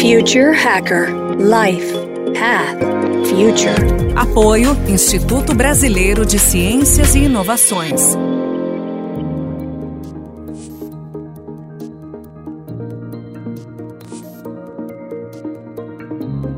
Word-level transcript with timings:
Future 0.00 0.54
Hacker 0.54 1.08
Life 1.36 1.92
Path 2.32 2.80
Future. 3.28 4.16
Apoio 4.16 4.74
Instituto 4.88 5.54
Brasileiro 5.54 6.24
de 6.24 6.38
Ciências 6.38 7.14
e 7.14 7.24
Inovações. 7.24 8.16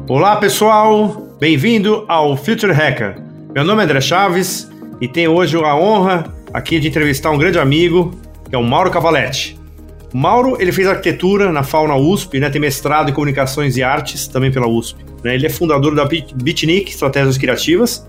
Olá 0.09 0.36
pessoal, 0.36 1.36
bem-vindo 1.40 2.04
ao 2.06 2.36
Future 2.36 2.72
Hacker. 2.72 3.20
Meu 3.52 3.64
nome 3.64 3.80
é 3.80 3.84
André 3.86 4.00
Chaves 4.00 4.70
e 5.00 5.09
tenho 5.09 5.32
hoje 5.32 5.56
a 5.56 5.74
honra 5.74 6.32
aqui 6.54 6.79
de 6.79 6.86
entrevistar 6.86 7.32
um 7.32 7.38
grande 7.38 7.59
amigo, 7.59 8.12
que 8.48 8.54
é 8.54 8.59
o 8.59 8.62
Mauro 8.62 8.93
Cavaletti. 8.93 9.61
O 10.12 10.18
Mauro, 10.18 10.56
ele 10.60 10.72
fez 10.72 10.86
arquitetura 10.86 11.50
na 11.50 11.62
Fauna 11.62 11.96
USP, 11.96 12.38
né, 12.38 12.50
tem 12.50 12.61
mestrado 12.61 13.11
em 13.11 13.14
comunicações 13.14 13.76
e 13.79 13.82
artes 13.82 14.26
também 14.26 14.52
pela 14.52 14.68
USP. 14.68 15.02
Né, 15.25 15.35
ele 15.35 15.46
é 15.46 15.50
fundador 15.50 15.94
da 15.94 16.04
Bitnik 16.04 16.90
Estratégias 16.90 17.38
Criativas, 17.38 18.07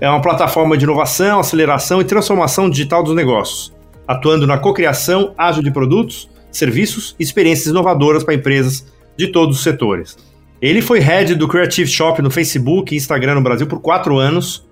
é 0.00 0.08
uma 0.08 0.20
plataforma 0.20 0.76
de 0.76 0.84
inovação, 0.84 1.40
aceleração 1.40 2.00
e 2.00 2.04
transformação 2.04 2.68
digital 2.68 3.02
dos 3.02 3.14
negócios, 3.14 3.72
atuando 4.06 4.46
na 4.46 4.58
cocriação 4.58 5.32
ágil 5.38 5.62
de 5.62 5.70
produtos, 5.70 6.28
serviços 6.52 7.16
e 7.18 7.22
experiências 7.22 7.68
inovadoras 7.68 8.22
para 8.22 8.34
empresas 8.34 8.86
de 9.16 9.28
todos 9.28 9.56
os 9.56 9.62
setores. 9.62 10.16
Ele 10.60 10.82
foi 10.82 10.98
head 10.98 11.34
do 11.34 11.48
Creative 11.48 11.88
Shop 11.88 12.20
no 12.20 12.30
Facebook 12.30 12.94
e 12.94 12.98
Instagram 12.98 13.36
no 13.36 13.42
Brasil 13.42 13.66
por 13.66 13.80
quatro 13.80 14.18
anos, 14.18 14.66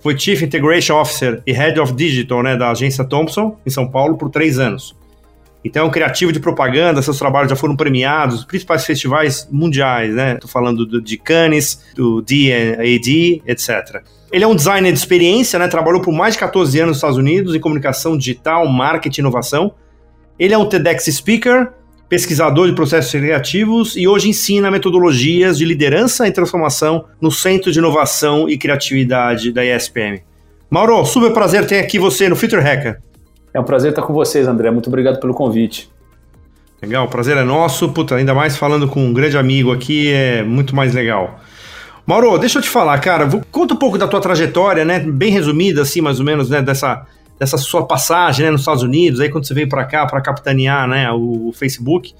foi 0.00 0.18
Chief 0.18 0.40
Integration 0.42 1.00
Officer 1.00 1.42
e 1.46 1.52
Head 1.52 1.80
of 1.80 1.92
Digital 1.92 2.42
né, 2.42 2.56
da 2.56 2.70
agência 2.70 3.04
Thompson, 3.04 3.58
em 3.64 3.70
São 3.70 3.88
Paulo, 3.88 4.16
por 4.16 4.30
três 4.30 4.58
anos. 4.58 4.94
Então 5.64 5.84
é 5.84 5.88
um 5.88 5.90
criativo 5.90 6.30
de 6.30 6.38
propaganda, 6.38 7.00
seus 7.00 7.18
trabalhos 7.18 7.48
já 7.48 7.56
foram 7.56 7.74
premiados, 7.74 8.40
os 8.40 8.44
principais 8.44 8.84
festivais 8.84 9.48
mundiais, 9.50 10.14
né? 10.14 10.34
Estou 10.34 10.50
falando 10.50 10.84
do, 10.84 11.00
de 11.00 11.16
Cannes, 11.16 11.82
do 11.94 12.20
D&AD, 12.20 13.42
etc. 13.46 14.02
Ele 14.30 14.44
é 14.44 14.46
um 14.46 14.54
designer 14.54 14.92
de 14.92 14.98
experiência, 14.98 15.58
né? 15.58 15.66
Trabalhou 15.66 16.02
por 16.02 16.12
mais 16.12 16.34
de 16.34 16.40
14 16.40 16.78
anos 16.78 16.88
nos 16.88 16.96
Estados 16.98 17.16
Unidos 17.16 17.54
em 17.54 17.60
comunicação 17.60 18.18
digital, 18.18 18.68
marketing 18.68 19.20
e 19.20 19.22
inovação. 19.22 19.74
Ele 20.38 20.52
é 20.52 20.58
um 20.58 20.66
TEDx 20.66 21.04
speaker, 21.04 21.72
pesquisador 22.10 22.68
de 22.68 22.74
processos 22.74 23.10
criativos 23.10 23.96
e 23.96 24.06
hoje 24.06 24.28
ensina 24.28 24.70
metodologias 24.70 25.56
de 25.56 25.64
liderança 25.64 26.28
e 26.28 26.32
transformação 26.32 27.06
no 27.20 27.30
Centro 27.30 27.72
de 27.72 27.78
Inovação 27.78 28.48
e 28.50 28.58
Criatividade 28.58 29.50
da 29.50 29.64
ESPM. 29.64 30.22
Mauro, 30.68 31.04
super 31.06 31.32
prazer 31.32 31.66
ter 31.66 31.78
aqui 31.78 31.98
você 31.98 32.28
no 32.28 32.36
Future 32.36 32.60
Hacker. 32.60 33.03
É 33.54 33.60
um 33.60 33.64
prazer 33.64 33.90
estar 33.90 34.02
com 34.02 34.12
vocês, 34.12 34.48
André. 34.48 34.68
Muito 34.72 34.88
obrigado 34.88 35.20
pelo 35.20 35.32
convite. 35.32 35.88
Legal, 36.82 37.06
o 37.06 37.08
prazer 37.08 37.36
é 37.36 37.44
nosso. 37.44 37.88
Puta, 37.90 38.16
ainda 38.16 38.34
mais 38.34 38.56
falando 38.56 38.88
com 38.88 39.06
um 39.06 39.12
grande 39.12 39.38
amigo 39.38 39.72
aqui, 39.72 40.12
é 40.12 40.42
muito 40.42 40.74
mais 40.74 40.92
legal. 40.92 41.38
Mauro, 42.04 42.36
deixa 42.36 42.58
eu 42.58 42.62
te 42.62 42.68
falar, 42.68 42.98
cara, 42.98 43.26
conta 43.50 43.72
um 43.72 43.78
pouco 43.78 43.96
da 43.96 44.08
tua 44.08 44.20
trajetória, 44.20 44.84
né? 44.84 44.98
Bem 44.98 45.30
resumida, 45.30 45.82
assim, 45.82 46.00
mais 46.00 46.18
ou 46.18 46.26
menos, 46.26 46.50
né? 46.50 46.60
Dessa, 46.60 47.06
dessa 47.38 47.56
sua 47.56 47.86
passagem 47.86 48.44
né, 48.44 48.50
nos 48.50 48.62
Estados 48.62 48.82
Unidos, 48.82 49.20
aí 49.20 49.30
quando 49.30 49.46
você 49.46 49.54
veio 49.54 49.68
para 49.68 49.84
cá 49.84 50.04
para 50.04 50.20
capitanear 50.20 50.86
né, 50.88 51.10
o, 51.12 51.48
o, 51.48 51.52
Facebook. 51.52 52.12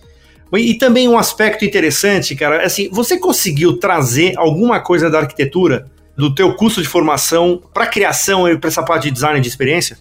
E 0.52 0.74
também 0.74 1.08
um 1.08 1.18
aspecto 1.18 1.64
interessante, 1.64 2.36
cara, 2.36 2.64
assim, 2.64 2.88
você 2.90 3.18
conseguiu 3.18 3.76
trazer 3.76 4.34
alguma 4.38 4.78
coisa 4.78 5.10
da 5.10 5.18
arquitetura 5.18 5.86
do 6.16 6.32
teu 6.32 6.54
curso 6.54 6.80
de 6.80 6.86
formação 6.86 7.60
para 7.74 7.88
criação 7.88 8.48
e 8.48 8.56
para 8.56 8.68
essa 8.68 8.82
parte 8.82 9.04
de 9.04 9.10
design 9.10 9.40
de 9.40 9.48
experiência? 9.48 9.98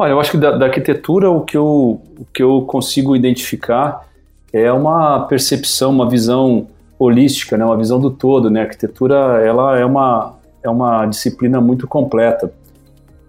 Olha, 0.00 0.12
eu 0.12 0.20
acho 0.20 0.30
que 0.30 0.38
da, 0.38 0.52
da 0.52 0.64
arquitetura 0.64 1.30
o 1.30 1.42
que, 1.42 1.58
eu, 1.58 2.00
o 2.18 2.24
que 2.32 2.42
eu 2.42 2.62
consigo 2.62 3.14
identificar 3.14 4.08
é 4.50 4.72
uma 4.72 5.26
percepção, 5.26 5.90
uma 5.90 6.08
visão 6.08 6.68
holística, 6.98 7.58
né, 7.58 7.66
uma 7.66 7.76
visão 7.76 8.00
do 8.00 8.10
todo. 8.10 8.48
Né? 8.48 8.60
A 8.60 8.62
arquitetura 8.62 9.14
ela 9.44 9.78
é, 9.78 9.84
uma, 9.84 10.38
é 10.62 10.70
uma 10.70 11.04
disciplina 11.04 11.60
muito 11.60 11.86
completa 11.86 12.50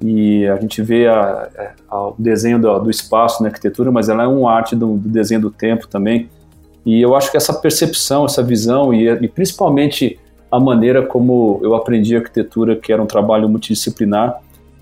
e 0.02 0.48
a 0.48 0.56
gente 0.62 0.82
vê 0.82 1.08
a, 1.10 1.50
a, 1.90 2.08
o 2.08 2.16
desenho 2.18 2.58
do, 2.58 2.80
do, 2.80 2.90
espaço 2.90 3.44
na 3.44 3.50
arquitetura, 3.50 3.92
mas 3.92 4.08
ela 4.08 4.24
é 4.24 4.28
uma 4.28 4.50
arte 4.50 4.74
do, 4.74 4.96
do, 4.96 5.10
desenho 5.10 5.42
do 5.42 5.52
tempo 5.52 5.90
também. 5.90 6.30
E 6.86 7.02
eu 7.02 7.18
acho 7.18 7.30
que 7.30 7.36
essa 7.36 7.54
percepção, 7.54 8.24
essa 8.24 8.42
visão 8.42 8.94
e, 8.94 9.10
e 9.10 9.28
principalmente 9.28 10.18
a 10.50 10.58
maneira 10.58 11.06
como 11.06 11.60
eu 11.62 11.76
aprendi 11.76 12.16
arquitetura, 12.16 12.78
que 12.78 12.94
era 12.94 13.04
um 13.04 13.06
trabalho 13.06 13.50
multidisciplinar, 13.50 14.40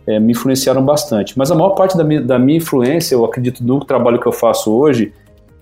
é, 0.10 0.20
me 0.20 0.32
influenciaram 0.32 0.84
bastante. 0.84 1.38
Mas 1.38 1.52
a 1.52 1.56
maior 1.56 1.72
parte 1.72 1.96
da 1.96 2.04
minha, 2.04 2.20
da 2.20 2.40
minha 2.40 2.58
influência, 2.58 3.14
eu 3.14 3.24
acredito, 3.24 3.64
no 3.64 3.80
trabalho 3.86 4.20
que 4.20 4.28
eu 4.28 4.32
faço 4.32 4.74
hoje, 4.74 5.14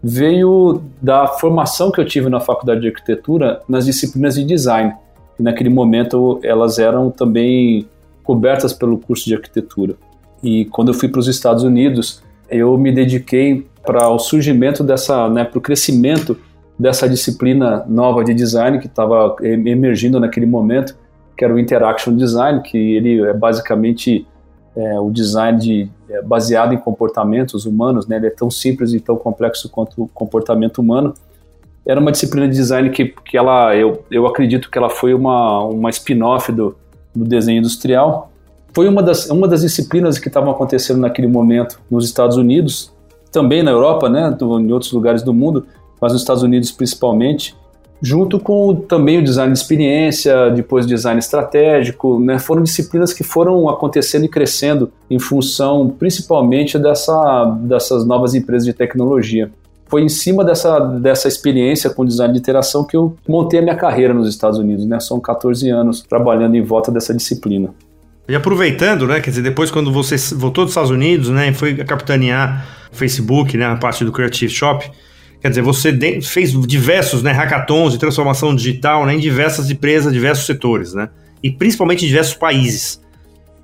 veio 0.02 0.82
da 1.02 1.28
formação 1.28 1.92
que 1.92 2.00
eu 2.00 2.06
tive 2.06 2.30
na 2.30 2.40
faculdade 2.40 2.80
de 2.82 2.88
arquitetura 2.88 3.62
nas 3.68 3.86
disciplinas 3.86 4.36
de 4.36 4.46
design. 4.46 4.94
E 5.38 5.44
naquele 5.44 5.70
momento 5.70 6.40
elas 6.44 6.80
eram 6.80 7.12
também 7.12 7.88
cobertas 8.24 8.72
pelo 8.72 8.98
curso 8.98 9.26
de 9.26 9.36
arquitetura. 9.36 9.96
E 10.42 10.64
quando 10.66 10.90
eu 10.90 10.94
fui 10.94 11.10
para 11.10 11.20
os 11.20 11.28
Estados 11.28 11.64
Unidos, 11.64 12.24
eu 12.50 12.78
me 12.78 12.92
dediquei 12.92 13.68
para 13.86 14.08
o 14.10 14.18
surgimento 14.18 14.84
dessa, 14.84 15.30
né, 15.30 15.44
para 15.44 15.58
o 15.58 15.62
crescimento 15.62 16.38
dessa 16.80 17.10
disciplina 17.10 17.84
nova 17.88 18.24
de 18.24 18.34
design 18.34 18.80
que 18.80 18.88
estava 18.88 19.36
emergindo 19.42 20.20
naquele 20.20 20.46
momento, 20.46 20.96
que 21.36 21.44
era 21.44 21.54
o 21.54 21.60
Interaction 21.60 22.16
Design, 22.16 22.62
que 22.62 22.78
ele 22.78 23.22
é 23.22 23.34
basicamente 23.34 24.26
é, 24.78 25.00
o 25.00 25.10
design 25.10 25.60
de, 25.60 25.90
é, 26.08 26.22
baseado 26.22 26.72
em 26.72 26.78
comportamentos 26.78 27.66
humanos, 27.66 28.06
né? 28.06 28.18
ele 28.18 28.28
é 28.28 28.30
tão 28.30 28.52
simples 28.52 28.94
e 28.94 29.00
tão 29.00 29.16
complexo 29.16 29.68
quanto 29.70 30.04
o 30.04 30.08
comportamento 30.08 30.78
humano. 30.78 31.16
Era 31.84 32.00
uma 32.00 32.12
disciplina 32.12 32.48
de 32.48 32.56
design 32.56 32.92
que, 32.92 33.06
que 33.06 33.36
ela, 33.36 33.76
eu, 33.76 34.06
eu 34.12 34.28
acredito 34.28 34.70
que 34.70 34.78
ela 34.78 34.90
foi 34.90 35.16
uma, 35.16 35.64
uma 35.64 35.90
spin-off 35.90 36.52
do, 36.52 36.76
do 37.16 37.26
desenho 37.26 37.58
industrial. 37.58 38.32
Foi 38.72 38.88
uma 38.88 39.02
das, 39.02 39.30
uma 39.32 39.48
das 39.48 39.62
disciplinas 39.62 40.20
que 40.20 40.28
estavam 40.28 40.52
acontecendo 40.52 41.00
naquele 41.00 41.28
momento 41.28 41.80
nos 41.90 42.06
Estados 42.06 42.38
Unidos, 42.38 42.94
também 43.32 43.64
na 43.64 43.72
Europa, 43.72 44.08
né, 44.08 44.38
em 44.40 44.72
outros 44.72 44.92
lugares 44.92 45.24
do 45.24 45.34
mundo, 45.34 45.66
mas 46.00 46.14
nos 46.14 46.22
Estados 46.22 46.44
Unidos 46.44 46.72
principalmente 46.72 47.56
junto 48.02 48.40
com 48.40 48.76
também 48.76 49.20
o 49.20 49.24
design 49.24 49.52
de 49.52 49.60
experiência, 49.60 50.50
depois 50.52 50.86
design 50.86 51.20
estratégico, 51.20 52.20
né? 52.20 52.38
foram 52.40 52.64
disciplinas 52.64 53.14
que 53.14 53.24
foram 53.24 53.70
acontecendo 53.70 54.26
e 54.26 54.30
crescendo 54.30 54.92
em 55.10 55.20
função 55.20 55.90
principalmente 55.90 56.78
dessa, 56.78 57.46
dessas 57.62 58.06
novas 58.06 58.36
empresas 58.36 58.66
de 58.66 58.74
tecnologia. 58.74 59.50
Foi 59.90 60.02
em 60.02 60.10
cima 60.10 60.44
dessa, 60.44 60.80
dessa 60.80 61.28
experiência 61.28 61.90
com 61.90 62.06
design 62.06 62.34
de 62.34 62.40
interação 62.40 62.84
que 62.84 62.96
eu 62.96 63.16
montei 63.28 63.60
a 63.60 63.64
minha 63.64 63.76
carreira 63.76 64.14
nos 64.14 64.28
Estados 64.28 64.60
Unidos, 64.60 64.86
né? 64.86 65.00
São 65.00 65.18
14 65.18 65.70
anos 65.70 66.02
trabalhando 66.02 66.56
em 66.56 66.62
volta 66.62 66.92
dessa 66.92 67.14
disciplina. 67.14 67.74
E 68.28 68.36
aproveitando, 68.36 69.08
né, 69.08 69.22
quer 69.22 69.30
dizer, 69.30 69.42
depois 69.42 69.72
quando 69.72 69.90
você 69.90 70.18
voltou 70.36 70.66
dos 70.66 70.72
Estados 70.72 70.92
Unidos, 70.92 71.30
né, 71.30 71.50
e 71.50 71.54
foi 71.54 71.74
capitanear 71.76 72.68
o 72.92 72.96
Facebook, 72.96 73.56
né, 73.56 73.66
a 73.66 73.78
parte 73.78 74.04
do 74.04 74.12
Creative 74.12 74.52
Shop, 74.52 74.92
Quer 75.42 75.50
dizer, 75.50 75.62
você 75.62 76.22
fez 76.22 76.52
diversos 76.66 77.22
né, 77.22 77.32
hackathons 77.32 77.94
de 77.94 78.00
transformação 78.00 78.56
digital 78.56 79.06
né, 79.06 79.14
em 79.14 79.20
diversas 79.20 79.70
empresas, 79.70 80.12
diversos 80.12 80.46
setores, 80.46 80.94
né? 80.94 81.10
E 81.44 81.52
principalmente 81.52 82.04
em 82.06 82.08
diversos 82.08 82.34
países. 82.34 83.00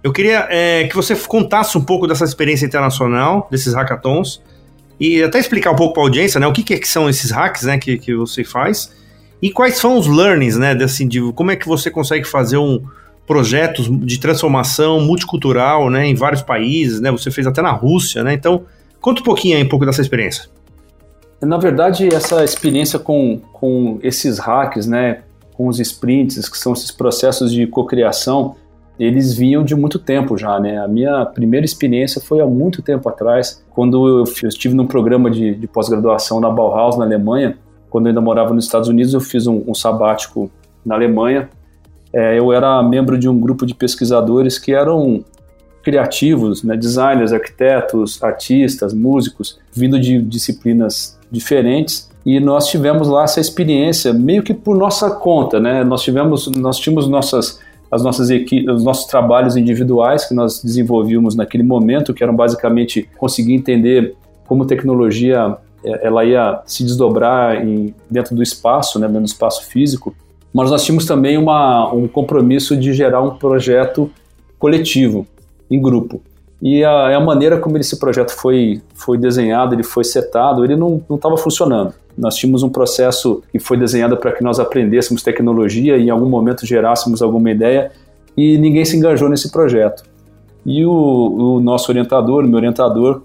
Eu 0.04 0.12
queria 0.12 0.48
é, 0.50 0.84
que 0.84 0.96
você 0.96 1.16
contasse 1.16 1.78
um 1.78 1.84
pouco 1.84 2.06
dessa 2.06 2.24
experiência 2.24 2.66
internacional, 2.66 3.48
desses 3.50 3.74
hackathons, 3.74 4.42
e 5.00 5.24
até 5.24 5.40
explicar 5.40 5.72
um 5.72 5.76
pouco 5.76 5.94
para 5.94 6.04
a 6.04 6.06
audiência 6.06 6.40
né, 6.40 6.46
o 6.46 6.54
que, 6.54 6.64
que 6.64 6.88
são 6.88 7.10
esses 7.10 7.32
hacks 7.32 7.64
né, 7.64 7.78
que, 7.78 7.98
que 7.98 8.14
você 8.16 8.44
faz 8.44 8.92
e 9.42 9.52
quais 9.52 9.78
são 9.78 9.98
os 9.98 10.08
learnings, 10.08 10.58
né? 10.58 10.72
Assim, 10.84 11.06
de 11.06 11.20
como 11.34 11.52
é 11.52 11.56
que 11.58 11.68
você 11.68 11.92
consegue 11.92 12.26
fazer 12.26 12.58
um 12.58 12.82
projetos 13.28 13.90
de 14.06 14.18
transformação 14.18 15.02
multicultural 15.02 15.90
né, 15.90 16.06
em 16.06 16.16
vários 16.16 16.42
países, 16.42 17.02
né? 17.02 17.12
Você 17.12 17.30
fez 17.30 17.46
até 17.46 17.62
na 17.62 17.72
Rússia, 17.72 18.24
né? 18.24 18.34
Então, 18.34 18.64
conta 19.02 19.20
um 19.20 19.24
pouquinho 19.24 19.58
aí 19.58 19.64
um 19.64 19.68
pouco 19.68 19.86
dessa 19.86 20.02
experiência. 20.02 20.46
Na 21.46 21.58
verdade, 21.58 22.14
essa 22.14 22.44
experiência 22.44 22.98
com, 22.98 23.40
com 23.52 24.00
esses 24.02 24.40
hacks, 24.40 24.88
né, 24.88 25.22
com 25.56 25.68
os 25.68 25.80
sprints, 25.80 26.48
que 26.48 26.58
são 26.58 26.74
esses 26.74 26.92
processos 26.92 27.52
de 27.52 27.68
cocriação, 27.68 28.56
eles 29.00 29.34
vinham 29.34 29.64
de 29.64 29.76
muito 29.76 29.98
tempo 29.98 30.38
já, 30.38 30.60
né? 30.60 30.78
A 30.78 30.88
minha 30.88 31.26
primeira 31.26 31.66
experiência 31.66 32.22
foi 32.22 32.40
há 32.40 32.46
muito 32.46 32.82
tempo 32.82 33.10
atrás, 33.10 33.64
quando 33.72 34.08
eu, 34.08 34.24
eu 34.42 34.50
estive 34.50 34.76
num 34.76 34.86
programa 34.86 35.32
de, 35.32 35.56
de 35.56 35.68
pós-graduação 35.68 36.40
na 36.40 36.50
Bauhaus, 36.50 36.98
na 36.98 37.04
Alemanha. 37.04 37.58
Quando 37.90 38.06
eu 38.06 38.10
ainda 38.10 38.22
morava 38.22 38.54
nos 38.54 38.66
Estados 38.66 38.88
Unidos, 38.88 39.14
eu 39.14 39.22
fiz 39.22 39.48
um, 39.48 39.64
um 39.68 39.74
sabático 39.74 40.50
na 40.86 40.96
Alemanha. 40.96 41.50
É, 42.12 42.38
eu 42.38 42.54
era 42.54 42.82
membro 42.84 43.18
de 43.18 43.28
um 43.28 43.40
grupo 43.40 43.66
de 43.66 43.74
pesquisadores 43.74 44.60
que 44.60 44.74
eram 44.74 45.26
criativos, 45.82 46.64
né? 46.64 46.78
designers, 46.78 47.34
arquitetos, 47.34 48.24
artistas, 48.24 48.94
músicos, 48.94 49.60
vindo 49.72 50.00
de 50.00 50.22
disciplinas 50.22 51.20
diferentes 51.34 52.10
e 52.26 52.40
nós 52.40 52.68
tivemos 52.68 53.10
lá 53.10 53.24
essa 53.24 53.42
experiência 53.42 54.14
meio 54.14 54.44
que 54.44 54.54
por 54.54 54.78
nossa 54.78 55.12
conta, 55.12 55.60
né? 55.60 55.84
Nós 55.84 56.02
tivemos, 56.04 56.48
nós 56.48 56.78
tínhamos 56.78 57.08
nossas 57.08 57.60
as 57.92 58.02
nossas 58.02 58.32
equipes, 58.32 58.74
os 58.74 58.84
nossos 58.84 59.06
trabalhos 59.06 59.56
individuais 59.56 60.26
que 60.26 60.34
nós 60.34 60.64
desenvolvíamos 60.64 61.36
naquele 61.36 61.62
momento, 61.62 62.12
que 62.12 62.24
eram 62.24 62.36
basicamente 62.36 63.08
conseguir 63.20 63.54
entender 63.54 64.16
como 64.48 64.66
tecnologia 64.66 65.58
é, 65.84 66.08
ela 66.08 66.26
ia 66.26 66.62
se 66.66 66.84
desdobrar 66.84 67.64
em, 67.64 67.94
dentro 68.10 68.36
do 68.36 68.42
espaço, 68.42 68.98
né, 68.98 69.08
do 69.08 69.24
espaço 69.24 69.66
físico, 69.66 70.16
mas 70.52 70.72
nós 70.72 70.84
tínhamos 70.84 71.06
também 71.06 71.38
uma, 71.38 71.94
um 71.94 72.08
compromisso 72.08 72.76
de 72.76 72.94
gerar 72.94 73.22
um 73.22 73.36
projeto 73.36 74.10
coletivo, 74.58 75.28
em 75.70 75.80
grupo. 75.80 76.20
E 76.64 76.82
a, 76.82 77.18
a, 77.18 77.20
maneira 77.20 77.60
como 77.60 77.78
esse 77.78 78.00
projeto 78.00 78.32
foi, 78.32 78.82
foi 78.96 79.18
desenhado, 79.18 79.76
ele 79.76 79.84
foi 79.84 80.06
setado, 80.06 80.64
ele 80.64 80.78
não 80.78 81.04
estava 81.12 81.36
funcionando. 81.36 81.94
Nós 82.18 82.36
tínhamos 82.36 82.64
um 82.64 82.70
processo 82.70 83.44
que 83.52 83.60
foi 83.60 83.76
desenhado 83.76 84.16
para 84.16 84.32
que 84.32 84.42
nós 84.42 84.62
aprendêssemos 84.62 85.22
tecnologia 85.22 85.98
e 85.98 86.04
em 86.04 86.10
algum 86.10 86.30
momento 86.30 86.66
gerássemos 86.66 87.22
alguma 87.22 87.52
ideia 87.52 87.92
e 88.38 88.58
ninguém 88.58 88.86
se 88.86 88.96
engajou 88.96 89.28
nesse 89.28 89.52
projeto. 89.52 90.04
E 90.66 90.86
o, 90.86 90.92
o 91.58 91.60
nosso 91.60 91.92
orientador, 91.92 92.48
meu 92.48 92.56
orientador, 92.56 93.24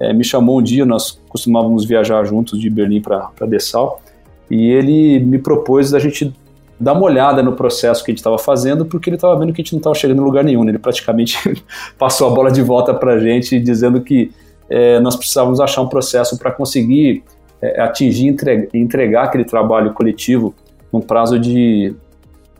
é, 0.00 0.12
me 0.12 0.24
chamou 0.24 0.58
um 0.58 0.62
dia, 0.62 0.84
nós 0.84 1.16
costumávamos 1.28 1.84
viajar 1.84 2.24
juntos 2.24 2.58
de 2.58 2.68
Berlim 2.68 3.00
para 3.00 3.30
Dessau, 3.46 4.02
e 4.50 4.68
ele 4.68 5.20
me 5.20 5.38
propôs 5.38 5.94
a 5.94 6.00
gente 6.00 6.34
dar 6.80 6.94
uma 6.94 7.02
olhada 7.02 7.42
no 7.42 7.52
processo 7.52 8.02
que 8.02 8.10
a 8.10 8.12
gente 8.12 8.20
estava 8.20 8.38
fazendo, 8.38 8.86
porque 8.86 9.10
ele 9.10 9.16
estava 9.16 9.38
vendo 9.38 9.52
que 9.52 9.60
a 9.60 9.64
gente 9.64 9.72
não 9.72 9.80
estava 9.80 9.94
chegando 9.94 10.22
em 10.22 10.24
lugar 10.24 10.42
nenhum. 10.42 10.64
Né? 10.64 10.70
Ele 10.70 10.78
praticamente 10.78 11.36
passou 11.98 12.28
a 12.28 12.30
bola 12.30 12.50
de 12.50 12.62
volta 12.62 12.94
para 12.94 13.14
a 13.14 13.18
gente, 13.18 13.60
dizendo 13.60 14.00
que 14.00 14.32
é, 14.68 14.98
nós 15.00 15.14
precisávamos 15.14 15.60
achar 15.60 15.82
um 15.82 15.88
processo 15.88 16.38
para 16.38 16.50
conseguir 16.50 17.22
é, 17.60 17.82
atingir 17.82 18.34
e 18.72 18.78
entregar, 18.78 19.24
aquele 19.24 19.44
trabalho 19.44 19.92
coletivo 19.92 20.54
num 20.90 21.00
prazo 21.00 21.38
de. 21.38 21.94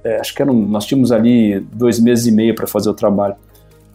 É, 0.05 0.20
acho 0.20 0.34
que 0.34 0.43
era 0.43 0.52
um, 0.52 0.67
nós 0.67 0.84
tínhamos 0.84 1.12
ali 1.12 1.61
dois 1.72 1.99
meses 1.99 2.26
e 2.26 2.32
meio 2.32 2.55
para 2.55 2.67
fazer 2.67 2.90
o 2.90 2.94
trabalho. 2.94 3.34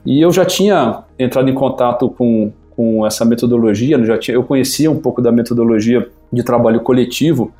E 0.03 0.21
eu 0.21 0.31
já 0.31 0.45
tinha 0.45 1.03
entrado 1.17 1.49
em 1.49 1.53
contato 1.53 2.09
com, 2.09 2.51
com 2.75 3.05
essa 3.05 3.25
metodologia, 3.25 3.97
eu 3.97 4.05
já 4.05 4.17
tinha, 4.17 4.35
eu 4.35 4.43
conhecia 4.43 4.89
um 4.89 4.99
pouco 4.99 5.21
da 5.21 5.31
metodologia 5.31 6.07
de 6.31 6.43
trabalho 6.43 6.79
coletivo 6.81 7.51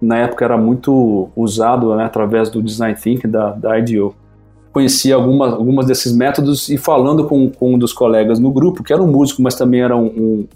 na 0.00 0.18
época 0.18 0.44
era 0.44 0.56
muito 0.56 1.28
usado 1.34 1.94
né, 1.96 2.04
através 2.04 2.50
do 2.50 2.62
design 2.62 2.94
thinking 2.94 3.28
da, 3.28 3.50
da 3.50 3.78
IDEO. 3.78 4.14
Conhecia 4.72 5.14
algumas, 5.14 5.52
algumas 5.52 5.86
desses 5.86 6.12
métodos 6.14 6.68
e 6.68 6.76
falando 6.76 7.26
com, 7.26 7.48
com 7.50 7.74
um 7.74 7.78
dos 7.78 7.92
colegas 7.92 8.38
no 8.38 8.50
grupo, 8.50 8.82
que 8.82 8.92
era 8.92 9.02
um 9.02 9.06
músico, 9.06 9.40
mas 9.40 9.54
também 9.54 9.82
era 9.82 9.96
um, 9.96 10.06
um 10.06 10.48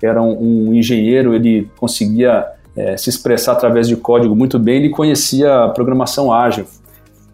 era 0.00 0.22
um, 0.22 0.68
um, 0.68 0.74
engenheiro, 0.74 1.34
ele 1.34 1.68
conseguia 1.76 2.46
é, 2.76 2.96
se 2.96 3.10
expressar 3.10 3.52
através 3.52 3.88
de 3.88 3.96
código 3.96 4.34
muito 4.34 4.58
bem, 4.58 4.76
ele 4.76 4.90
conhecia 4.90 5.64
a 5.64 5.68
programação 5.68 6.32
ágil. 6.32 6.64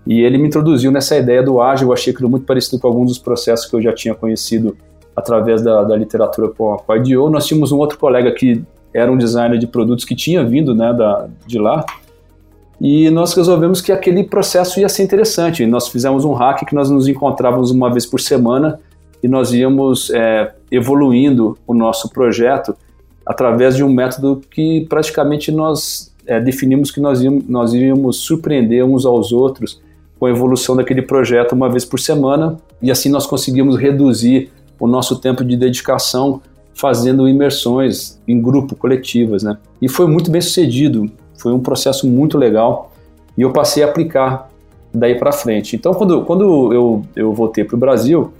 E 0.06 0.22
ele 0.22 0.38
me 0.38 0.48
introduziu 0.48 0.90
nessa 0.90 1.16
ideia 1.16 1.42
do 1.42 1.60
ágil, 1.60 1.88
eu 1.88 1.92
achei 1.92 2.12
aquilo 2.12 2.28
muito 2.28 2.46
parecido 2.46 2.80
com 2.80 2.86
alguns 2.86 3.08
dos 3.08 3.18
processos 3.18 3.66
que 3.66 3.76
eu 3.76 3.82
já 3.82 3.92
tinha 3.92 4.14
conhecido 4.14 4.76
através 5.14 5.62
da, 5.62 5.84
da 5.84 5.96
literatura 5.96 6.48
com 6.48 6.74
a, 6.74 6.78
com 6.78 6.92
a 6.92 6.96
IDEO. 6.96 7.30
Nós 7.30 7.46
tínhamos 7.46 7.70
um 7.70 7.78
outro 7.78 7.98
colega 7.98 8.32
que 8.32 8.62
era 8.94 9.10
um 9.10 9.18
designer 9.18 9.58
de 9.58 9.66
produtos 9.66 10.04
que 10.04 10.14
tinha 10.14 10.44
vindo 10.44 10.74
né, 10.74 10.92
da, 10.92 11.28
de 11.46 11.58
lá. 11.58 11.84
E 12.80 13.10
nós 13.10 13.34
resolvemos 13.34 13.80
que 13.80 13.90
aquele 13.90 14.22
processo 14.24 14.78
ia 14.78 14.88
ser 14.88 15.02
interessante. 15.02 15.66
Nós 15.66 15.88
fizemos 15.88 16.24
um 16.24 16.32
hack 16.32 16.64
que 16.64 16.74
nós 16.74 16.88
nos 16.88 17.08
encontrávamos 17.08 17.70
uma 17.70 17.90
vez 17.90 18.06
por 18.06 18.20
semana 18.20 18.78
e 19.22 19.28
nós 19.28 19.52
íamos 19.52 20.10
é, 20.10 20.52
evoluindo 20.70 21.58
o 21.66 21.74
nosso 21.74 22.08
projeto 22.10 22.76
através 23.26 23.74
de 23.74 23.82
um 23.82 23.88
método 23.88 24.42
que 24.50 24.86
praticamente 24.88 25.50
nós 25.50 26.12
é, 26.26 26.40
definimos 26.40 26.90
que 26.90 27.00
nós 27.00 27.22
íamos, 27.22 27.44
nós 27.48 27.72
íamos 27.72 28.18
surpreender 28.18 28.84
uns 28.84 29.06
aos 29.06 29.32
outros 29.32 29.80
com 30.18 30.26
a 30.26 30.30
evolução 30.30 30.76
daquele 30.76 31.02
projeto 31.02 31.52
uma 31.52 31.70
vez 31.70 31.84
por 31.84 31.98
semana 31.98 32.58
e 32.82 32.90
assim 32.90 33.08
nós 33.08 33.26
conseguimos 33.26 33.76
reduzir 33.76 34.50
o 34.78 34.86
nosso 34.86 35.18
tempo 35.20 35.44
de 35.44 35.56
dedicação 35.56 36.42
fazendo 36.74 37.28
imersões 37.28 38.20
em 38.26 38.40
grupo, 38.40 38.74
coletivas, 38.74 39.42
né? 39.42 39.56
E 39.80 39.88
foi 39.88 40.06
muito 40.06 40.30
bem 40.30 40.40
sucedido, 40.40 41.10
foi 41.38 41.52
um 41.52 41.60
processo 41.60 42.06
muito 42.06 42.36
legal 42.36 42.92
e 43.36 43.42
eu 43.42 43.52
passei 43.52 43.82
a 43.82 43.86
aplicar 43.86 44.50
daí 44.92 45.16
para 45.16 45.32
frente. 45.32 45.76
Então, 45.76 45.92
quando, 45.94 46.24
quando 46.24 46.72
eu, 46.72 47.02
eu 47.16 47.32
voltei 47.32 47.64
para 47.64 47.76
o 47.76 47.78
Brasil, 47.78 48.32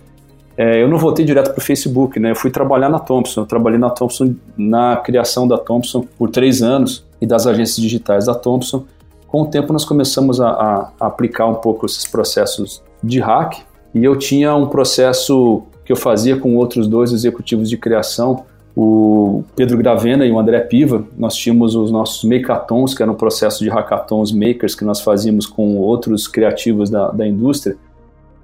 é, 0.57 0.81
eu 0.81 0.89
não 0.89 0.99
voltei 0.99 1.25
direto 1.25 1.51
para 1.51 1.59
o 1.59 1.63
Facebook, 1.63 2.19
né? 2.21 2.31
Eu 2.31 2.37
fui 2.37 2.51
trabalhar 2.51 2.89
na 2.89 2.99
Thompson. 2.99 3.43
Eu 3.43 3.47
trabalhei 3.47 3.79
na 3.79 3.91
Thompson, 3.91 4.35
na 4.57 4.97
criação 4.97 5.49
da 5.49 5.59
Thompson 5.59 6.07
por 6.17 6.31
três 6.31 6.63
anos 6.63 7.05
e 7.21 7.27
das 7.27 7.47
agências 7.47 7.77
digitais 7.77 8.27
da 8.27 8.35
Thompson. 8.35 8.85
Com 9.27 9.43
o 9.43 9.47
tempo, 9.47 9.73
nós 9.73 9.85
começamos 9.85 10.41
a, 10.41 10.49
a, 10.49 11.07
aplicar 11.07 11.47
um 11.47 11.57
pouco 11.57 11.87
esses 11.87 12.07
processos 12.07 12.83
de 13.03 13.19
hack 13.19 13.63
e 13.93 14.05
eu 14.05 14.17
tinha 14.17 14.55
um 14.55 14.69
processo 14.69 15.65
que 15.85 15.93
eu 15.93 15.97
fazia 15.97 16.37
com 16.37 16.57
outros 16.57 16.89
dois 16.89 17.13
executivos 17.13 17.69
de 17.69 17.77
criação, 17.77 18.45
o 18.77 19.45
Pedro 19.55 19.79
Gravena 19.79 20.27
e 20.27 20.33
o 20.33 20.39
André 20.39 20.61
Piva. 20.61 21.05
Nós 21.17 21.37
tínhamos 21.37 21.77
os 21.77 21.91
nossos 21.91 22.25
Makeathons, 22.25 22.95
que 22.95 23.03
era 23.03 23.13
um 23.13 23.15
processo 23.15 23.63
de 23.63 23.71
hackathons 23.71 24.33
makers 24.33 24.75
que 24.75 24.85
nós 24.85 25.01
fazíamos 25.01 25.47
com 25.47 25.77
outros 25.77 26.27
criativos 26.27 26.91
da, 26.91 27.11
da 27.11 27.27
indústria. 27.27 27.77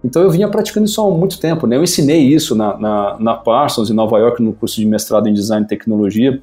Então 0.04 0.22
eu 0.22 0.30
vinha 0.30 0.48
praticando 0.48 0.86
isso 0.86 1.00
há 1.00 1.10
muito 1.10 1.38
tempo. 1.40 1.66
Né? 1.66 1.76
Eu 1.76 1.82
ensinei 1.82 2.22
isso 2.22 2.54
na, 2.54 2.78
na, 2.78 3.16
na 3.18 3.34
Parsons, 3.34 3.90
em 3.90 3.94
Nova 3.94 4.18
York, 4.18 4.42
no 4.42 4.52
curso 4.52 4.76
de 4.76 4.86
mestrado 4.86 5.28
em 5.28 5.32
Design 5.32 5.64
e 5.64 5.68
Tecnologia. 5.68 6.40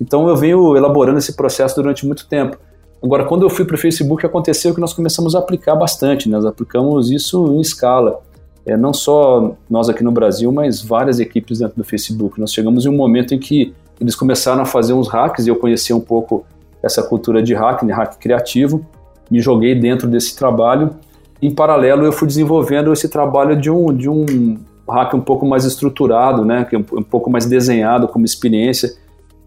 Então 0.00 0.28
eu 0.28 0.36
venho 0.36 0.76
elaborando 0.76 1.18
esse 1.18 1.34
processo 1.34 1.76
durante 1.76 2.06
muito 2.06 2.26
tempo. 2.26 2.56
Agora, 3.02 3.24
quando 3.24 3.42
eu 3.42 3.50
fui 3.50 3.64
para 3.64 3.74
o 3.74 3.78
Facebook, 3.78 4.24
aconteceu 4.24 4.74
que 4.74 4.80
nós 4.80 4.92
começamos 4.92 5.34
a 5.34 5.38
aplicar 5.38 5.76
bastante. 5.76 6.28
Né? 6.28 6.36
Nós 6.36 6.46
aplicamos 6.46 7.10
isso 7.10 7.52
em 7.52 7.60
escala 7.60 8.20
é, 8.64 8.76
não 8.76 8.92
só 8.92 9.56
nós 9.68 9.88
aqui 9.88 10.04
no 10.04 10.12
Brasil, 10.12 10.52
mas 10.52 10.80
várias 10.80 11.18
equipes 11.18 11.58
dentro 11.58 11.76
do 11.76 11.84
Facebook. 11.84 12.40
Nós 12.40 12.52
chegamos 12.52 12.86
em 12.86 12.88
um 12.88 12.96
momento 12.96 13.34
em 13.34 13.38
que 13.38 13.74
eles 14.00 14.14
começaram 14.14 14.62
a 14.62 14.66
fazer 14.66 14.92
uns 14.92 15.08
hacks 15.08 15.46
e 15.46 15.50
eu 15.50 15.56
conheci 15.56 15.92
um 15.92 16.00
pouco 16.00 16.44
essa 16.82 17.02
cultura 17.02 17.42
de 17.42 17.54
hack, 17.54 17.84
de 17.84 17.92
hack 17.92 18.18
criativo, 18.18 18.84
me 19.30 19.40
joguei 19.40 19.74
dentro 19.74 20.08
desse 20.08 20.36
trabalho. 20.36 20.90
Em 21.40 21.52
paralelo, 21.52 22.04
eu 22.04 22.12
fui 22.12 22.26
desenvolvendo 22.26 22.92
esse 22.92 23.08
trabalho 23.08 23.56
de 23.56 23.70
um, 23.70 23.94
de 23.94 24.08
um 24.08 24.58
hack 24.88 25.14
um 25.14 25.20
pouco 25.20 25.46
mais 25.46 25.64
estruturado, 25.64 26.44
né, 26.44 26.66
é 26.72 26.76
um 26.76 27.02
pouco 27.02 27.30
mais 27.30 27.46
desenhado 27.46 28.08
como 28.08 28.24
experiência. 28.24 28.92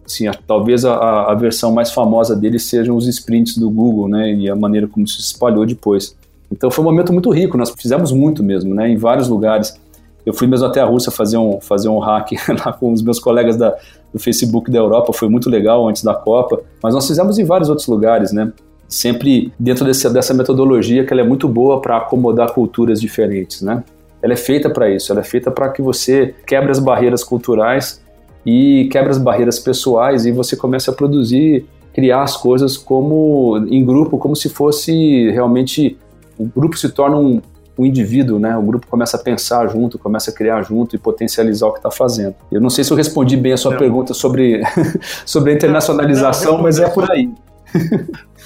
Assim, 0.06 0.30
talvez 0.46 0.86
a, 0.86 1.32
a 1.32 1.34
versão 1.34 1.74
mais 1.74 1.92
famosa 1.92 2.36
dele 2.36 2.60
sejam 2.60 2.96
os 2.96 3.08
sprints 3.08 3.58
do 3.58 3.70
Google, 3.70 4.08
né, 4.08 4.32
e 4.34 4.50
a 4.50 4.56
maneira 4.56 4.88
como 4.88 5.08
se 5.08 5.20
espalhou 5.20 5.66
depois. 5.66 6.16
Então 6.52 6.70
foi 6.70 6.84
um 6.84 6.88
momento 6.88 7.12
muito 7.12 7.30
rico, 7.30 7.58
nós 7.58 7.74
fizemos 7.78 8.12
muito 8.12 8.44
mesmo, 8.44 8.74
né, 8.74 8.90
em 8.90 8.98
vários 8.98 9.28
lugares. 9.28 9.80
Eu 10.26 10.34
fui 10.34 10.48
mesmo 10.48 10.66
até 10.66 10.80
a 10.82 10.86
Rússia 10.86 11.12
fazer 11.12 11.38
um, 11.38 11.60
fazer 11.62 11.88
um 11.88 12.00
hack 12.00 12.32
lá 12.66 12.74
com 12.74 12.92
os 12.92 13.02
meus 13.02 13.20
colegas 13.20 13.56
da, 13.56 13.76
do 14.12 14.20
Facebook 14.20 14.72
da 14.72 14.78
Europa, 14.78 15.14
foi 15.14 15.30
muito 15.30 15.50
legal 15.50 15.88
antes 15.88 16.04
da 16.04 16.14
Copa, 16.14 16.62
mas 16.82 16.94
nós 16.94 17.08
fizemos 17.08 17.38
em 17.38 17.44
vários 17.44 17.70
outros 17.70 17.88
lugares, 17.88 18.32
né? 18.32 18.52
Sempre 18.88 19.52
dentro 19.60 19.86
desse, 19.86 20.08
dessa 20.12 20.34
metodologia 20.34 21.06
que 21.06 21.14
ela 21.14 21.22
é 21.22 21.26
muito 21.26 21.48
boa 21.48 21.82
para 21.82 21.98
acomodar 21.98 22.52
culturas 22.54 23.00
diferentes, 23.00 23.62
né? 23.62 23.84
Ela 24.22 24.34
é 24.34 24.38
feita 24.38 24.70
para 24.70 24.90
isso, 24.90 25.12
ela 25.12 25.22
é 25.22 25.24
feita 25.24 25.52
para 25.52 25.70
que 25.70 25.82
você 25.82 26.34
quebre 26.48 26.72
as 26.72 26.80
barreiras 26.80 27.24
culturais 27.24 28.02
e 28.46 28.88
quebre 28.92 29.12
as 29.12 29.18
barreiras 29.18 29.60
pessoais 29.60 30.26
e 30.26 30.32
você 30.32 30.56
comece 30.56 30.90
a 30.90 30.94
produzir, 30.94 31.66
criar 31.94 32.24
as 32.24 32.36
coisas 32.36 32.78
como 32.78 33.58
em 33.70 33.86
grupo, 33.86 34.18
como 34.18 34.36
se 34.36 34.50
fosse 34.50 35.30
realmente 35.32 35.98
o 36.38 36.46
grupo 36.46 36.78
se 36.78 36.90
torna 36.90 37.18
um, 37.18 37.42
um 37.78 37.86
indivíduo, 37.86 38.40
né? 38.40 38.56
O 38.58 38.62
grupo 38.62 38.88
começa 38.88 39.18
a 39.18 39.20
pensar 39.20 39.68
junto, 39.68 40.00
começa 40.00 40.32
a 40.32 40.34
criar 40.34 40.62
junto 40.62 40.96
e 40.96 41.00
potencializar 41.00 41.68
o 41.68 41.72
que 41.72 41.80
está 41.80 41.92
fazendo. 41.92 42.36
Eu 42.52 42.62
não 42.62 42.70
sei 42.70 42.84
se 42.84 42.92
eu 42.92 42.98
respondi 42.98 43.36
bem 43.36 43.54
a 43.54 43.58
sua 43.58 43.72
não. 43.72 43.78
pergunta 43.78 44.14
sobre, 44.14 44.62
sobre 45.26 45.52
a 45.52 45.56
internacionalização, 45.56 46.52
não, 46.52 46.58
não, 46.58 46.64
mas 46.64 46.80
é 46.80 46.90
por 46.90 47.10
aí. 47.12 47.30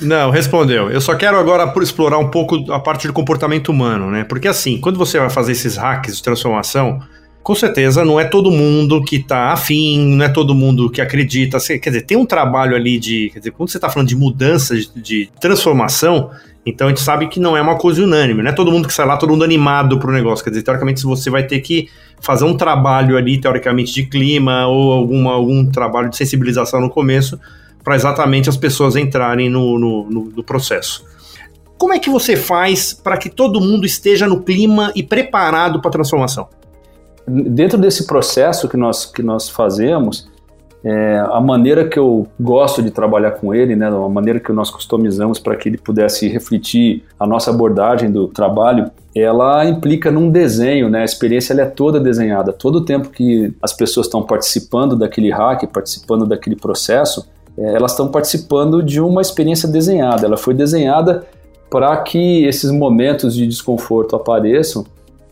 Não, 0.02 0.32
respondeu. 0.32 0.90
Eu 0.90 1.02
só 1.02 1.14
quero 1.14 1.38
agora 1.38 1.72
explorar 1.82 2.18
um 2.18 2.30
pouco 2.30 2.72
a 2.72 2.80
parte 2.80 3.06
do 3.06 3.14
comportamento 3.14 3.70
humano, 3.70 4.10
né? 4.10 4.24
Porque 4.24 4.48
assim, 4.48 4.80
quando 4.80 4.98
você 4.98 5.20
vai 5.20 5.30
fazer 5.30 5.52
esses 5.52 5.76
hacks 5.76 6.18
de 6.18 6.24
transformação, 6.24 7.02
com 7.44 7.56
certeza 7.56 8.06
não 8.06 8.20
é 8.20 8.26
todo 8.26 8.52
mundo 8.52 9.04
que 9.04 9.18
está 9.18 9.52
afim, 9.52 10.16
não 10.16 10.26
é 10.26 10.30
todo 10.30 10.56
mundo 10.56 10.90
que 10.90 11.02
acredita. 11.02 11.58
Quer 11.60 11.90
dizer, 11.90 12.02
tem 12.04 12.18
um 12.18 12.26
trabalho 12.26 12.76
ali 12.76 12.98
de. 12.98 13.30
Quer 13.34 13.40
dizer, 13.40 13.52
quando 13.52 13.70
você 13.70 13.78
está 13.78 13.90
falando 13.90 14.08
de 14.08 14.16
mudança, 14.16 14.76
de, 14.76 14.90
de 14.96 15.30
transformação, 15.40 16.30
então 16.66 16.88
a 16.88 16.90
gente 16.90 17.02
sabe 17.02 17.28
que 17.28 17.40
não 17.40 17.56
é 17.56 17.62
uma 17.62 17.78
coisa 17.78 18.04
unânime, 18.04 18.44
não 18.44 18.52
é 18.52 18.54
todo 18.54 18.72
mundo 18.72 18.88
que 18.88 18.94
sai 18.94 19.06
lá, 19.06 19.18
todo 19.18 19.30
mundo 19.30 19.44
animado 19.44 19.98
pro 19.98 20.12
negócio. 20.12 20.44
Quer 20.44 20.52
dizer, 20.52 20.64
teoricamente, 20.64 21.04
você 21.04 21.30
vai 21.30 21.44
ter 21.44 21.60
que 21.60 21.90
fazer 22.22 22.46
um 22.46 22.56
trabalho 22.56 23.18
ali, 23.18 23.40
teoricamente, 23.40 23.94
de 23.94 24.06
clima 24.06 24.68
ou 24.68 24.92
alguma, 24.92 25.32
algum 25.32 25.66
trabalho 25.66 26.10
de 26.10 26.18
sensibilização 26.18 26.82
no 26.82 26.90
começo, 26.90 27.40
para 27.84 27.96
exatamente 27.96 28.50
as 28.50 28.58
pessoas 28.58 28.96
entrarem 28.96 29.50
no, 29.50 29.80
no, 29.80 30.10
no, 30.10 30.26
no 30.36 30.44
processo. 30.44 31.04
Como 31.78 31.94
é 31.94 32.00
que 32.00 32.10
você 32.10 32.36
faz 32.36 32.94
para 32.94 33.18
que 33.18 33.30
todo 33.30 33.62
mundo 33.62 33.86
esteja 33.86 34.28
no 34.28 34.42
clima 34.42 34.92
e 34.96 35.02
preparado 35.02 35.80
para 35.80 35.90
a 35.90 35.92
transformação? 35.94 36.50
Dentro 37.26 37.78
desse 37.78 38.06
processo 38.06 38.68
que 38.68 38.76
nós, 38.76 39.06
que 39.06 39.24
nós 39.24 39.50
fazemos, 39.50 40.29
é, 40.84 41.22
a 41.30 41.42
maneira 41.42 41.88
que 41.88 42.00
eu 42.00 42.28
gosto 42.40 42.82
de 42.82 42.90
trabalhar 42.90 43.32
com 43.32 43.54
ele, 43.54 43.76
né, 43.76 43.88
a 43.88 44.10
maneira 44.10 44.40
que 44.40 44.52
nós 44.54 44.70
customizamos 44.70 45.38
para 45.38 45.56
que 45.56 45.68
ele 45.68 45.78
pudesse 45.78 46.28
refletir 46.28 47.04
a 47.20 47.28
nossa 47.28 47.52
abordagem 47.52 48.10
do 48.10 48.28
trabalho, 48.28 48.90
ela 49.14 49.66
implica 49.66 50.10
num 50.10 50.30
desenho, 50.30 50.90
né? 50.90 51.02
A 51.02 51.06
experiência 51.06 51.52
ela 51.52 51.64
é 51.64 51.66
toda 51.66 52.00
desenhada. 52.00 52.54
Todo 52.54 52.78
o 52.78 52.86
tempo 52.86 53.10
que 53.10 53.54
as 53.62 53.74
pessoas 53.74 54.06
estão 54.06 54.22
participando 54.22 54.96
daquele 54.96 55.32
hack, 55.32 55.68
participando 55.68 56.26
daquele 56.26 56.56
processo, 56.56 57.28
é, 57.58 57.76
elas 57.76 57.92
estão 57.92 58.08
participando 58.08 58.82
de 58.82 59.02
uma 59.02 59.22
experiência 59.22 59.68
desenhada. 59.68 60.26
Ela 60.26 60.38
foi 60.38 60.54
desenhada 60.54 61.26
para 61.70 61.98
que 61.98 62.46
esses 62.46 62.72
momentos 62.72 63.36
de 63.36 63.46
desconforto 63.46 64.16
apareçam, 64.16 64.86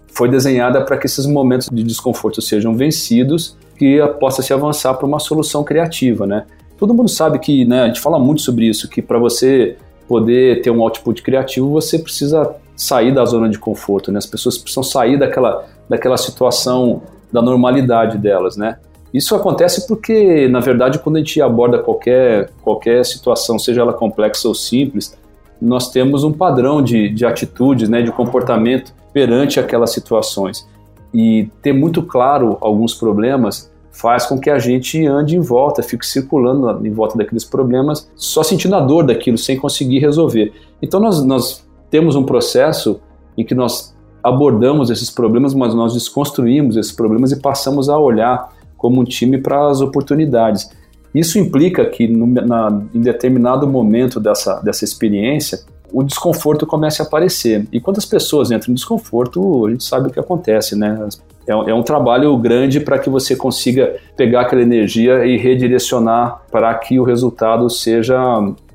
foi 0.08 0.30
desenhada 0.30 0.82
para 0.82 0.98
que 0.98 1.06
esses 1.06 1.26
momentos 1.26 1.70
de 1.72 1.84
desconforto 1.84 2.42
sejam 2.42 2.76
vencidos 2.76 3.56
que 3.78 4.00
possa 4.20 4.42
se 4.42 4.54
avançar 4.54 4.94
para 4.96 5.06
uma 5.06 5.20
solução 5.20 5.64
criativa, 5.64 6.26
né? 6.26 6.46
Todo 6.78 6.94
mundo 6.94 7.10
sabe 7.10 7.40
que, 7.40 7.66
né, 7.66 7.84
a 7.84 7.88
gente 7.88 8.00
fala 8.00 8.20
muito 8.20 8.42
sobre 8.42 8.66
isso, 8.66 8.90
que 8.90 9.02
para 9.02 9.18
você 9.18 9.78
poder 10.08 10.62
ter 10.62 10.72
um 10.72 10.82
output 10.82 11.22
criativo, 11.22 11.70
você 11.70 12.00
precisa 12.00 12.56
sair 12.76 13.14
da 13.14 13.26
zona 13.26 13.50
de 13.50 13.58
conforto, 13.58 14.12
né? 14.12 14.18
As 14.18 14.26
pessoas 14.26 14.58
precisam 14.58 14.84
sair 14.84 15.18
daquela, 15.18 15.66
daquela 15.90 16.18
situação 16.18 17.02
da 17.32 17.42
normalidade 17.42 18.18
delas, 18.18 18.56
né? 18.56 18.78
Isso 19.14 19.36
acontece 19.36 19.88
porque, 19.88 20.48
na 20.48 20.60
verdade, 20.60 21.00
quando 21.00 21.16
a 21.16 21.20
gente 21.20 21.42
aborda 21.42 21.80
qualquer, 21.80 22.50
qualquer 22.62 23.04
situação, 23.06 23.58
seja 23.58 23.82
ela 23.82 23.94
complexa 23.94 24.48
ou 24.48 24.54
simples, 24.54 25.18
nós 25.62 25.90
temos 25.90 26.24
um 26.24 26.32
padrão 26.32 26.82
de, 26.82 27.10
de 27.10 27.26
atitudes, 27.26 27.90
né, 27.90 28.02
de 28.02 28.12
comportamento 28.12 28.94
perante 29.12 29.60
aquelas 29.60 29.92
situações 29.92 30.68
e 31.14 31.50
ter 31.62 31.74
muito 31.74 32.04
claro 32.04 32.58
alguns 32.62 32.94
problemas 32.94 33.72
faz 33.92 34.28
com 34.28 34.40
que 34.40 34.50
a 34.50 34.60
gente 34.60 35.04
ande 35.08 35.36
em 35.36 35.40
volta, 35.40 35.82
fique 35.82 36.06
circulando 36.06 36.86
em 36.86 36.92
volta 36.92 37.18
daqueles 37.18 37.44
problemas, 37.44 38.10
só 38.16 38.44
sentindo 38.44 38.76
a 38.76 38.80
dor 38.80 39.04
daquilo, 39.04 39.38
sem 39.38 39.58
conseguir 39.58 40.00
resolver. 40.00 40.54
Então 40.82 41.00
nós, 41.00 41.24
nós 41.24 41.68
temos 41.90 42.16
um 42.16 42.24
processo 42.24 43.00
em 43.36 43.44
que 43.44 43.56
nós 43.56 43.96
abordamos 44.24 44.92
esses 44.92 45.10
problemas, 45.10 45.54
mas 45.54 45.74
nós 45.74 45.94
desconstruímos 45.94 46.78
esses 46.78 46.92
problemas 46.92 47.32
e 47.32 47.40
passamos 47.40 47.90
a 47.90 47.98
olhar 47.98 48.54
como 48.78 49.02
um 49.02 49.04
time 49.04 49.40
para 49.40 49.68
as 49.68 49.82
oportunidades. 49.82 50.70
Isso 51.14 51.40
implica 51.40 51.86
que 51.86 52.08
no, 52.08 52.28
na, 52.28 52.84
em 52.94 53.02
determinado 53.02 53.68
momento 53.68 54.20
dessa, 54.20 54.62
dessa 54.62 54.84
experiência, 54.84 55.62
o 55.92 56.04
desconforto 56.04 56.66
comece 56.66 57.02
a 57.02 57.06
aparecer. 57.06 57.68
E 57.72 57.80
quando 57.80 57.98
as 57.98 58.06
pessoas 58.06 58.52
entram 58.52 58.72
em 58.72 58.76
desconforto, 58.76 59.66
a 59.66 59.72
gente 59.72 59.84
sabe 59.84 60.10
o 60.10 60.12
que 60.12 60.20
acontece, 60.20 60.76
né? 60.76 61.08
É, 61.48 61.52
é 61.52 61.74
um 61.74 61.84
trabalho 61.84 62.36
grande 62.38 62.80
para 62.80 63.00
que 63.00 63.10
você 63.10 63.36
consiga 63.36 63.96
pegar 64.16 64.42
aquela 64.42 64.62
energia 64.62 65.26
e 65.26 65.38
redirecionar 65.38 66.42
para 66.52 66.74
que 66.76 67.00
o 67.00 67.04
resultado 67.04 67.70
seja 67.70 68.18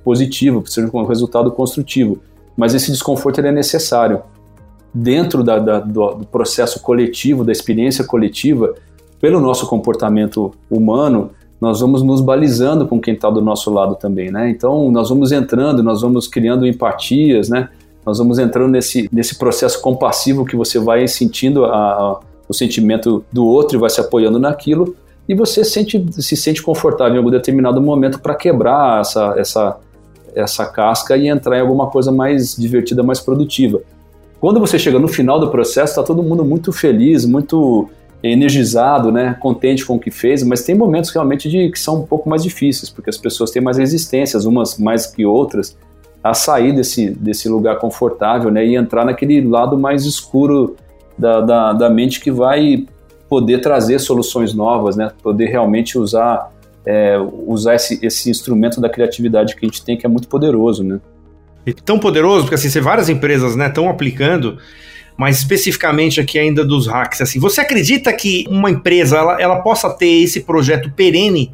positivo, 0.03 0.65
seja 0.67 0.89
um 0.93 1.05
resultado 1.05 1.51
construtivo. 1.53 2.19
Mas 2.57 2.75
esse 2.75 2.91
desconforto 2.91 3.41
é 3.41 3.53
necessário. 3.53 4.23
Dentro 4.95 5.43
da, 5.43 5.59
da, 5.59 5.81
do, 5.81 6.15
do 6.15 6.27
processo 6.27 6.81
coletivo, 6.81 7.45
da 7.45 7.53
experiência 7.53 8.05
coletiva, 8.05 8.75
pelo 9.21 9.41
nosso 9.41 9.67
comportamento 9.67 10.53
humano, 10.71 11.31
nós 11.63 11.79
vamos 11.79 12.03
nos 12.03 12.21
balizando 12.21 12.89
com 12.89 13.01
quem 13.01 13.15
está 13.15 13.31
do 13.31 13.41
nosso 13.41 13.73
lado 13.73 13.95
também, 13.95 14.33
né? 14.33 14.51
Então, 14.51 14.91
nós 14.91 15.11
vamos 15.11 15.31
entrando, 15.31 15.81
nós 15.81 16.03
vamos 16.03 16.27
criando 16.27 16.67
empatias, 16.67 17.49
né? 17.49 17.69
Nós 18.05 18.19
vamos 18.19 18.41
entrando 18.41 18.73
nesse, 18.73 19.09
nesse 19.13 19.39
processo 19.39 19.81
compassivo 19.81 20.45
que 20.45 20.57
você 20.57 20.81
vai 20.81 21.07
sentindo 21.07 21.65
a, 21.65 21.77
a, 21.77 22.21
o 22.49 22.53
sentimento 22.53 23.25
do 23.33 23.47
outro 23.47 23.77
e 23.77 23.81
vai 23.81 23.89
se 23.89 24.01
apoiando 24.01 24.41
naquilo 24.41 24.97
e 25.29 25.37
você 25.37 25.65
sente, 25.65 26.05
se 26.21 26.37
sente 26.37 26.61
confortável 26.61 27.15
em 27.15 27.19
algum 27.19 27.31
determinado 27.31 27.81
momento 27.81 28.19
para 28.19 28.35
quebrar 28.35 29.01
essa, 29.01 29.35
essa, 29.39 29.77
essa 30.35 30.67
casca 30.67 31.17
e 31.17 31.29
entrar 31.29 31.59
em 31.59 31.61
alguma 31.61 31.87
coisa 31.87 32.11
mais 32.11 32.57
divertida, 32.57 33.05
mais 33.05 33.21
produtiva. 33.21 33.81
Quando 34.41 34.59
você 34.59 34.81
chega 34.81 34.99
no 34.99 35.07
final 35.07 35.39
do 35.39 35.49
processo, 35.49 35.93
está 35.93 36.03
todo 36.03 36.25
mundo 36.25 36.45
muito 36.45 36.73
feliz, 36.73 37.25
muito 37.25 37.89
energizado, 38.23 39.11
né, 39.11 39.37
contente 39.41 39.85
com 39.85 39.97
o 39.97 39.99
que 39.99 40.11
fez, 40.11 40.43
mas 40.43 40.63
tem 40.63 40.75
momentos 40.75 41.11
realmente 41.11 41.51
de 41.51 41.71
que 41.71 41.79
são 41.79 42.03
um 42.03 42.07
pouco 42.07 42.29
mais 42.29 42.43
difíceis, 42.43 42.89
porque 42.89 43.11
as 43.11 43.19
pessoas 43.19 43.51
têm 43.51 43.61
mais 43.61 43.79
resistências, 43.79 44.45
umas 44.45 44.79
mais 44.79 45.07
que 45.07 45.27
outras, 45.27 45.77
a 46.23 46.33
sair 46.33 46.73
desse, 46.73 47.11
desse 47.11 47.49
lugar 47.49 47.79
confortável, 47.79 48.51
né, 48.51 48.65
e 48.65 48.77
entrar 48.77 49.05
naquele 49.05 49.41
lado 49.41 49.77
mais 49.77 50.05
escuro 50.05 50.77
da, 51.19 51.41
da, 51.41 51.73
da 51.73 51.91
mente 51.91 52.21
que 52.21 52.31
vai 52.31 52.87
poder 53.29 53.61
trazer 53.61 53.99
soluções 53.99 54.55
novas, 54.55 54.95
né, 54.95 55.11
poder 55.23 55.47
realmente 55.47 55.99
usar 55.99 56.53
é, 56.85 57.17
usar 57.47 57.77
esse, 57.77 58.05
esse 58.05 58.29
instrumento 58.29 58.81
da 58.81 58.89
criatividade 58.89 59.55
que 59.55 59.65
a 59.65 59.69
gente 59.69 59.85
tem, 59.85 59.97
que 59.97 60.05
é 60.05 60.09
muito 60.09 60.29
poderoso, 60.29 60.83
né. 60.83 61.01
E 61.65 61.73
tão 61.73 61.99
poderoso, 61.99 62.43
porque 62.43 62.57
assim, 62.57 62.81
várias 62.81 63.09
empresas 63.09 63.57
estão 63.57 63.85
né, 63.85 63.91
aplicando 63.91 64.59
mas 65.17 65.39
especificamente 65.39 66.21
aqui 66.21 66.39
ainda 66.39 66.65
dos 66.65 66.87
hacks, 66.87 67.21
assim, 67.21 67.39
você 67.39 67.61
acredita 67.61 68.13
que 68.13 68.47
uma 68.49 68.71
empresa 68.71 69.17
ela, 69.17 69.41
ela 69.41 69.61
possa 69.61 69.91
ter 69.91 70.23
esse 70.23 70.41
projeto 70.41 70.91
perene 70.91 71.53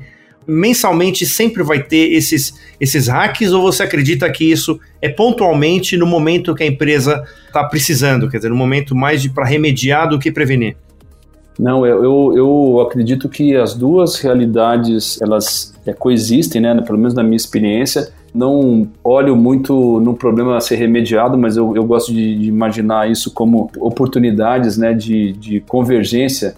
mensalmente 0.48 1.26
sempre 1.26 1.62
vai 1.62 1.82
ter 1.82 2.10
esses, 2.14 2.54
esses 2.80 3.06
hacks 3.06 3.52
ou 3.52 3.60
você 3.60 3.82
acredita 3.82 4.30
que 4.32 4.50
isso 4.50 4.80
é 5.02 5.08
pontualmente 5.10 5.94
no 5.94 6.06
momento 6.06 6.54
que 6.54 6.62
a 6.62 6.66
empresa 6.66 7.22
está 7.46 7.62
precisando, 7.64 8.30
quer 8.30 8.38
dizer, 8.38 8.48
no 8.48 8.56
momento 8.56 8.96
mais 8.96 9.26
para 9.26 9.44
remediar 9.44 10.08
do 10.08 10.18
que 10.18 10.32
prevenir? 10.32 10.74
Não, 11.58 11.84
eu, 11.84 12.02
eu, 12.02 12.32
eu, 12.36 12.80
acredito 12.80 13.28
que 13.28 13.54
as 13.56 13.74
duas 13.74 14.20
realidades 14.20 15.20
elas 15.20 15.74
é, 15.84 15.92
coexistem, 15.92 16.62
né? 16.62 16.80
Pelo 16.82 16.96
menos 16.96 17.14
na 17.14 17.22
minha 17.22 17.36
experiência 17.36 18.12
não 18.34 18.88
olho 19.02 19.34
muito 19.34 20.00
no 20.00 20.14
problema 20.14 20.56
a 20.56 20.60
ser 20.60 20.76
remediado, 20.76 21.38
mas 21.38 21.56
eu, 21.56 21.74
eu 21.74 21.84
gosto 21.84 22.12
de, 22.12 22.38
de, 22.38 22.48
imaginar 22.48 23.10
isso 23.10 23.32
como 23.32 23.70
oportunidades 23.78 24.76
né, 24.76 24.92
de, 24.92 25.32
de 25.32 25.60
convergência 25.60 26.54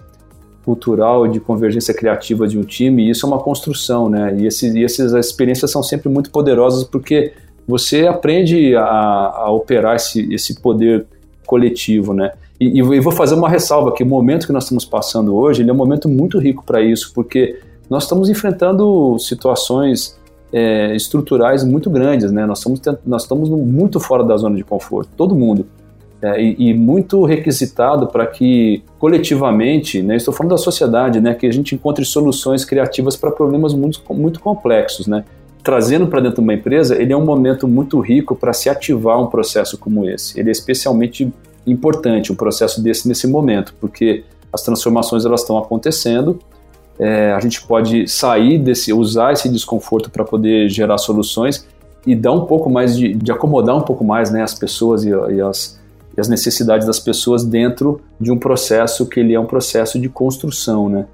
cultural, 0.64 1.26
de 1.26 1.40
convergência 1.40 1.94
criativa 1.94 2.46
de 2.46 2.58
um 2.58 2.62
time, 2.62 3.06
e 3.06 3.10
isso 3.10 3.24
é 3.24 3.28
uma 3.28 3.38
construção, 3.38 4.08
né? 4.08 4.36
E, 4.38 4.46
esse, 4.46 4.78
e 4.78 4.84
essas 4.84 5.12
experiências 5.12 5.70
são 5.70 5.82
sempre 5.82 6.08
muito 6.08 6.30
poderosas 6.30 6.84
porque 6.84 7.32
você 7.66 8.06
aprende 8.06 8.76
a, 8.76 8.82
a 8.82 9.50
operar 9.50 9.96
esse, 9.96 10.32
esse 10.32 10.60
poder 10.60 11.06
coletivo, 11.46 12.12
né? 12.12 12.32
E, 12.60 12.78
e, 12.78 12.82
vou 12.82 13.12
fazer 13.12 13.34
uma 13.34 13.48
ressalva 13.48 13.92
que 13.92 14.02
o 14.02 14.06
momento 14.06 14.46
que 14.46 14.52
nós 14.52 14.64
estamos 14.64 14.84
passando 14.84 15.34
hoje, 15.34 15.62
ele 15.62 15.70
é 15.70 15.72
um 15.72 15.76
momento 15.76 16.08
muito 16.08 16.38
rico 16.38 16.62
para 16.62 16.82
isso, 16.82 17.10
porque 17.14 17.58
nós 17.88 18.02
estamos 18.02 18.28
enfrentando 18.28 19.18
situações 19.18 20.19
é, 20.52 20.94
estruturais 20.94 21.64
muito 21.64 21.88
grandes, 21.88 22.30
né? 22.32 22.44
Nós 22.46 22.58
estamos, 22.58 22.80
nós 23.06 23.22
estamos 23.22 23.48
muito 23.48 24.00
fora 24.00 24.24
da 24.24 24.36
zona 24.36 24.56
de 24.56 24.64
conforto, 24.64 25.10
todo 25.16 25.34
mundo. 25.34 25.66
É, 26.22 26.40
e, 26.42 26.70
e, 26.70 26.74
muito 26.74 27.24
requisitado 27.24 28.06
para 28.08 28.26
que 28.26 28.82
coletivamente, 28.98 30.02
né, 30.02 30.16
estou 30.16 30.34
falando 30.34 30.50
da 30.50 30.58
sociedade, 30.58 31.18
né, 31.18 31.32
que 31.32 31.46
a 31.46 31.50
gente 31.50 31.74
encontre 31.74 32.04
soluções 32.04 32.62
criativas 32.62 33.16
para 33.16 33.30
problemas 33.30 33.72
muito, 33.72 34.02
muito 34.10 34.38
complexos, 34.38 35.06
né. 35.06 35.24
Trazendo 35.62 36.06
para 36.08 36.20
dentro 36.20 36.36
de 36.36 36.42
uma 36.42 36.52
empresa, 36.52 37.00
ele 37.00 37.14
é 37.14 37.16
um 37.16 37.24
momento 37.24 37.66
muito 37.66 37.98
rico 38.00 38.36
para 38.36 38.52
se 38.52 38.68
ativar 38.68 39.18
um 39.18 39.28
processo 39.28 39.78
como 39.78 40.06
esse. 40.06 40.38
Ele 40.38 40.50
é 40.50 40.52
especialmente 40.52 41.32
importante 41.66 42.32
um 42.32 42.34
processo 42.34 42.82
desse 42.82 43.08
nesse 43.08 43.26
momento, 43.26 43.74
porque 43.80 44.24
as 44.52 44.62
transformações 44.62 45.24
elas 45.24 45.40
estão 45.40 45.56
acontecendo 45.56 46.38
é, 47.00 47.32
a 47.32 47.40
gente 47.40 47.62
pode 47.62 48.06
sair 48.06 48.58
desse, 48.58 48.92
usar 48.92 49.32
esse 49.32 49.48
desconforto 49.48 50.10
para 50.10 50.22
poder 50.22 50.68
gerar 50.68 50.98
soluções 50.98 51.66
e 52.06 52.14
dar 52.14 52.32
um 52.32 52.44
pouco 52.44 52.68
mais 52.68 52.94
de, 52.94 53.14
de 53.14 53.32
acomodar 53.32 53.74
um 53.74 53.80
pouco 53.80 54.04
mais 54.04 54.30
né, 54.30 54.42
as 54.42 54.52
pessoas 54.52 55.02
e, 55.02 55.08
e, 55.08 55.40
as, 55.40 55.80
e 56.14 56.20
as 56.20 56.28
necessidades 56.28 56.86
das 56.86 57.00
pessoas 57.00 57.42
dentro 57.42 58.02
de 58.20 58.30
um 58.30 58.38
processo 58.38 59.06
que 59.06 59.18
ele 59.18 59.32
é 59.32 59.40
um 59.40 59.46
processo 59.46 59.98
de 59.98 60.10
construção, 60.10 60.90
né? 60.90 61.06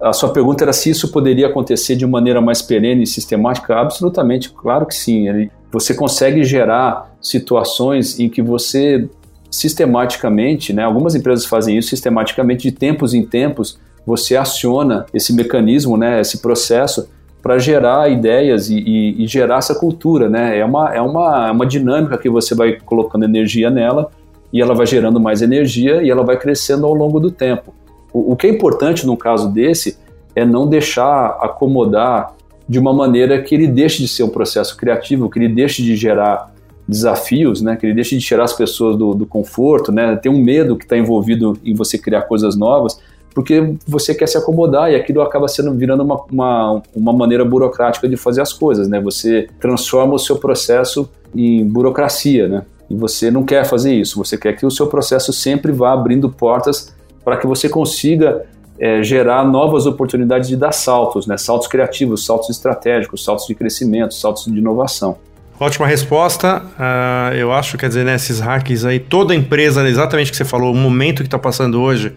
A 0.00 0.12
sua 0.12 0.28
pergunta 0.30 0.64
era 0.64 0.72
se 0.72 0.90
isso 0.90 1.10
poderia 1.10 1.46
acontecer 1.46 1.96
de 1.96 2.06
maneira 2.06 2.40
mais 2.40 2.60
perene 2.60 3.04
e 3.04 3.06
sistemática? 3.06 3.74
Absolutamente, 3.76 4.50
claro 4.50 4.84
que 4.84 4.94
sim. 4.94 5.48
Você 5.72 5.94
consegue 5.94 6.44
gerar 6.44 7.16
situações 7.22 8.20
em 8.20 8.28
que 8.28 8.42
você 8.42 9.08
sistematicamente, 9.50 10.72
né, 10.72 10.82
algumas 10.82 11.14
empresas 11.14 11.46
fazem 11.46 11.78
isso 11.78 11.88
sistematicamente 11.88 12.68
de 12.68 12.72
tempos 12.76 13.14
em 13.14 13.24
tempos, 13.24 13.78
você 14.06 14.36
aciona 14.36 15.06
esse 15.14 15.32
mecanismo, 15.32 15.96
né, 15.96 16.20
esse 16.20 16.38
processo 16.38 17.08
para 17.44 17.58
gerar 17.58 18.10
ideias 18.10 18.70
e, 18.70 18.78
e, 18.78 19.22
e, 19.22 19.26
gerar 19.26 19.58
essa 19.58 19.74
cultura, 19.74 20.30
né? 20.30 20.58
É 20.58 20.64
uma, 20.64 20.94
é 20.94 21.00
uma, 21.02 21.48
é 21.48 21.50
uma 21.50 21.66
dinâmica 21.66 22.16
que 22.16 22.30
você 22.30 22.54
vai 22.54 22.78
colocando 22.80 23.26
energia 23.26 23.68
nela 23.68 24.10
e 24.50 24.62
ela 24.62 24.74
vai 24.74 24.86
gerando 24.86 25.20
mais 25.20 25.42
energia 25.42 26.02
e 26.02 26.08
ela 26.08 26.22
vai 26.22 26.38
crescendo 26.38 26.86
ao 26.86 26.94
longo 26.94 27.20
do 27.20 27.30
tempo. 27.30 27.74
O, 28.14 28.32
o 28.32 28.36
que 28.36 28.46
é 28.46 28.50
importante 28.50 29.06
num 29.06 29.14
caso 29.14 29.52
desse 29.52 29.98
é 30.34 30.42
não 30.42 30.66
deixar 30.66 31.36
acomodar 31.42 32.34
de 32.66 32.78
uma 32.78 32.94
maneira 32.94 33.42
que 33.42 33.54
ele 33.54 33.66
deixe 33.66 33.98
de 33.98 34.08
ser 34.08 34.22
um 34.22 34.30
processo 34.30 34.74
criativo, 34.74 35.28
que 35.28 35.38
ele 35.38 35.50
deixe 35.50 35.82
de 35.82 35.96
gerar 35.96 36.50
desafios, 36.88 37.60
né? 37.60 37.76
Que 37.76 37.84
ele 37.84 37.94
deixe 37.94 38.16
de 38.16 38.24
tirar 38.24 38.44
as 38.44 38.54
pessoas 38.54 38.96
do, 38.96 39.14
do 39.14 39.26
conforto, 39.26 39.92
né? 39.92 40.16
Tem 40.16 40.32
um 40.32 40.42
medo 40.42 40.76
que 40.76 40.84
está 40.84 40.96
envolvido 40.96 41.58
em 41.62 41.74
você 41.74 41.98
criar 41.98 42.22
coisas 42.22 42.56
novas 42.56 42.98
porque 43.34 43.74
você 43.86 44.14
quer 44.14 44.28
se 44.28 44.38
acomodar 44.38 44.92
e 44.92 44.94
aquilo 44.94 45.20
acaba 45.20 45.48
sendo 45.48 45.74
virando 45.74 46.04
uma, 46.04 46.24
uma, 46.30 46.82
uma 46.94 47.12
maneira 47.12 47.44
burocrática 47.44 48.08
de 48.08 48.16
fazer 48.16 48.40
as 48.40 48.52
coisas, 48.52 48.88
né? 48.88 49.00
Você 49.00 49.48
transforma 49.58 50.14
o 50.14 50.18
seu 50.18 50.36
processo 50.36 51.10
em 51.34 51.66
burocracia, 51.66 52.48
né? 52.48 52.62
E 52.88 52.94
você 52.94 53.30
não 53.30 53.44
quer 53.44 53.64
fazer 53.64 53.92
isso, 53.92 54.16
você 54.16 54.38
quer 54.38 54.52
que 54.54 54.64
o 54.64 54.70
seu 54.70 54.86
processo 54.86 55.32
sempre 55.32 55.72
vá 55.72 55.92
abrindo 55.92 56.30
portas 56.30 56.94
para 57.24 57.36
que 57.36 57.46
você 57.46 57.68
consiga 57.68 58.44
é, 58.78 59.02
gerar 59.02 59.44
novas 59.44 59.86
oportunidades 59.86 60.48
de 60.48 60.56
dar 60.56 60.72
saltos, 60.72 61.26
né? 61.26 61.36
saltos 61.36 61.66
criativos, 61.68 62.24
saltos 62.24 62.50
estratégicos, 62.50 63.24
saltos 63.24 63.46
de 63.46 63.54
crescimento, 63.54 64.14
saltos 64.14 64.44
de 64.44 64.58
inovação. 64.58 65.16
Ótima 65.58 65.86
resposta. 65.86 66.62
Uh, 66.78 67.34
eu 67.34 67.52
acho, 67.52 67.78
quer 67.78 67.88
dizer, 67.88 68.04
né, 68.04 68.16
esses 68.16 68.40
hacks 68.40 68.84
aí, 68.84 68.98
toda 68.98 69.34
empresa, 69.34 69.88
exatamente 69.88 70.28
o 70.28 70.30
que 70.32 70.36
você 70.36 70.44
falou, 70.44 70.72
o 70.72 70.76
momento 70.76 71.22
que 71.22 71.28
está 71.28 71.38
passando 71.38 71.80
hoje, 71.80 72.12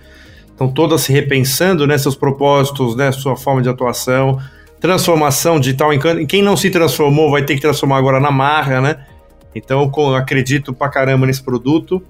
estão 0.58 0.68
todas 0.68 1.02
se 1.02 1.14
repensando, 1.14 1.86
né, 1.86 1.96
seus 2.00 2.16
propósitos, 2.16 2.96
né, 2.96 3.12
sua 3.12 3.38
forma 3.38 3.62
de 3.62 3.70
atuação, 3.70 4.40
transformação 4.80 5.60
digital. 5.60 5.94
Em 5.94 6.26
quem 6.26 6.42
não 6.42 6.58
se 6.58 6.72
transformou 6.72 7.30
vai 7.30 7.44
ter 7.44 7.54
que 7.54 7.62
transformar 7.62 7.98
agora 7.98 8.20
na 8.20 8.32
marra, 8.32 8.82
né? 8.82 9.06
Então, 9.54 9.92
acredito 10.16 10.74
pra 10.74 10.90
caramba 10.90 11.28
nesse 11.28 11.44
produto. 11.44 12.02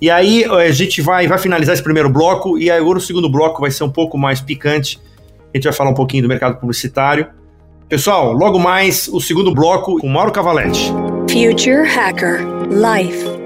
E 0.00 0.08
aí 0.08 0.44
a 0.44 0.70
gente 0.70 1.02
vai, 1.02 1.26
vai 1.26 1.38
finalizar 1.38 1.74
esse 1.74 1.82
primeiro 1.82 2.08
bloco 2.08 2.58
e 2.58 2.70
agora 2.70 2.98
o 2.98 3.00
segundo 3.00 3.28
bloco 3.28 3.60
vai 3.60 3.70
ser 3.70 3.82
um 3.82 3.90
pouco 3.90 4.16
mais 4.16 4.40
picante. 4.40 5.00
A 5.52 5.56
gente 5.56 5.64
vai 5.64 5.72
falar 5.72 5.90
um 5.90 5.94
pouquinho 5.94 6.22
do 6.22 6.28
mercado 6.28 6.58
publicitário. 6.60 7.26
Pessoal, 7.88 8.32
logo 8.32 8.58
mais 8.58 9.08
o 9.08 9.20
segundo 9.20 9.52
bloco 9.52 9.98
com 9.98 10.08
Mauro 10.08 10.32
Cavalete. 10.32 10.92
Future 11.28 11.88
Hacker 11.88 12.40
Life 12.68 13.45